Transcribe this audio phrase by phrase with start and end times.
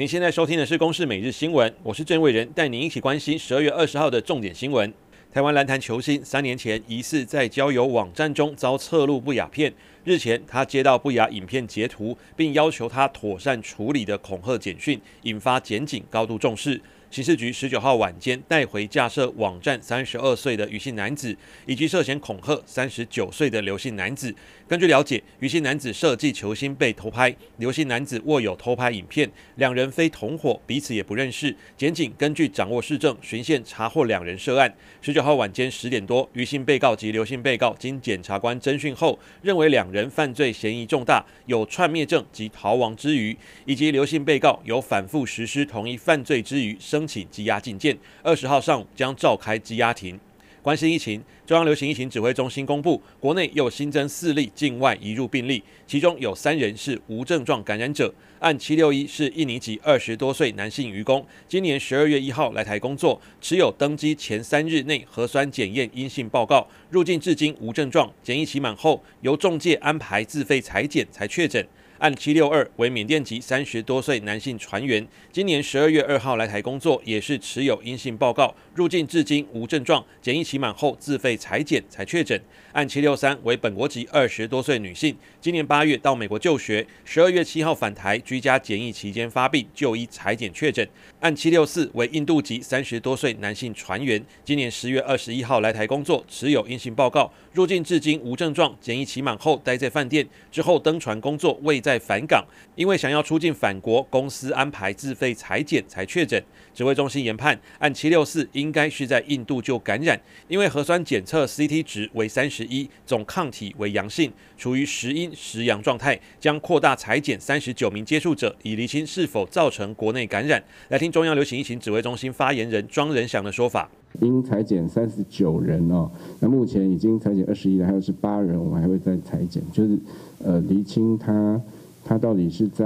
[0.00, 4.90] 您现在收听的是《公视每日新闻》，我是郑伟仁，带您一起关心十二月二十号的重点新闻。
[5.30, 9.70] 台湾篮坛球星三年前疑似在交友网站中遭侧录不雅片，
[10.02, 16.80] 日前他接到不雅影片截图，并要求他妥善处理的恐吓简讯，引发检警高度重视。
[17.10, 21.36] 刑事局十九号晚间带回架设网站三十二岁的余姓男子，
[21.66, 24.32] 以及涉嫌恐吓三十九岁的刘姓男子。
[24.68, 31.52] 根据了解，余姓男子设计球星被偷拍，刘姓男子握有偷拍影片，两人非同伙，彼此也不认识。
[31.76, 34.72] 检警根据掌握事证，循线查获两人涉案。
[35.02, 47.96] 十九号晚间十点多，余姓被告及刘姓被告经检察官侦讯后，认为两人犯罪嫌疑重大，有串灭证及逃亡之余，以及刘姓被告有反复实施同一犯罪之虞，申请羁押禁见。
[48.22, 50.20] 二十号上午将召开羁押庭。
[50.60, 58.12] 关心疫情，中央流行疫情指挥中心公布，国内又新增四例境外移入病例，其中有三人是无症状感染者。
[58.40, 71.66] 案七六一是印尼籍二十多岁男性渔工，今年十二月一号来台工作，持有登机前三日内核酸检验阴性报告，入境至今无症状，检疫期满后由中介安排自费采检才确诊。
[72.00, 82.40] 案七六二为缅甸籍三十多岁男性船员，今年十二月二号来台工作，也是持有阴性报告，入境至今无症状，检疫期满后自费裁检才确诊。
[82.72, 90.88] 案七六三为本国籍二十多岁女性，今年八月到美国就学，十二月七号返台居家检疫期间发病，就医裁检确诊。
[91.20, 101.89] 案七六四为印度籍三十多岁男性船员，今年十月二十一号来台工作，持有阴性报告，入境至今无症状，检疫期满后待在饭店，之后登船工作，未在。
[101.90, 102.44] 在返港，
[102.76, 106.40] 因为想要出境返国，公司安排自费裁检才确诊。
[106.72, 120.62] 指挥中心研判，按七六四应该是在印度就感染，因为核酸检测 CT 值为三十一，总抗体为阳性，处于时阴时阳状态，将扩大裁剪三十九名接触者，以厘清是否造成国内感染。
[120.90, 123.90] 来听中央流行疫情指挥中心发言人庄仁祥的说法：
[124.20, 126.08] 因裁剪三十九人哦，
[126.38, 129.98] 那目前已经采检二十一人，还有十八人，我们还会再采检，就是
[130.44, 131.60] 呃厘清他。
[132.04, 132.84] 它到底是在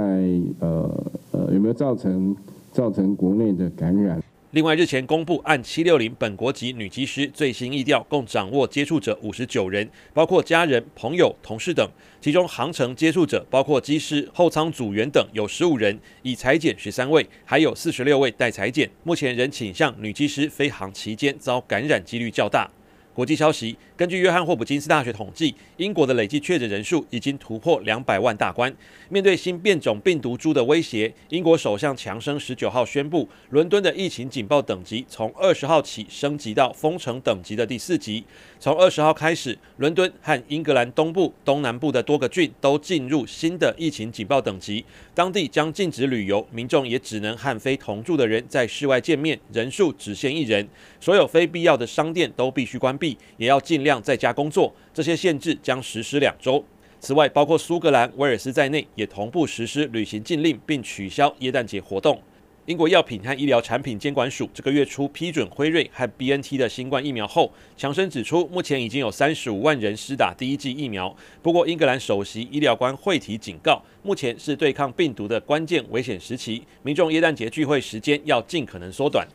[0.59, 2.35] 呃呃有没有造成
[2.71, 4.21] 造成国内的感染？
[4.51, 11.85] 另外，日前公布按七六零本国籍女机师最新疫调，共掌握接触者五十九人，包括家人、朋友、同事等。
[12.21, 18.89] 其中航程接触者包括机师、后舱组员等有十五人，已裁减十三位，还有四十六位待裁减。
[19.03, 22.69] 目前仍倾向女机师飞航期间遭感染几率较大。
[23.15, 28.75] 国际消息，根据约翰霍普金斯大学统计，英国的累计确诊人数已经突破两百万大关。
[29.07, 38.25] 面对新变种病毒株的威胁，英国首相强生十九号宣布，伦敦的疫情警报等级从二十号起升级到封城等级的第四级。
[38.59, 44.83] 从二十号开始，伦敦和英格兰东部、东南部的多个郡都进入新的疫情警报等级，
[45.13, 50.67] 当地将禁止旅游，民众也只能和非同住的人在室外见面，人数只限一人。
[50.99, 53.04] 所有非必要的商店都必须关闭。
[53.37, 56.63] 也要尽量在家工作，这些限制将实施两周。
[57.01, 62.19] 此外，包括苏格兰、威尔斯在内，也同步实施旅行禁令，并取消耶诞节活动。
[62.65, 71.15] 英国药品和医疗产品监管署这个月初批准辉瑞和 BNT 的新冠疫苗后，强生指出，目前已经有三十五万人施打第一剂疫苗。
[71.43, 79.27] 不过，英格兰首席医疗官惠提警告，目前是对抗病毒的关键危险时期，民众耶诞节聚会时间要尽可能缩短。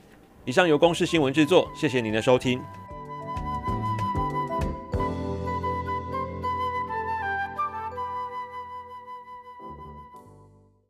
[0.45, 2.61] 以上由公视新闻制作，谢谢您的收听。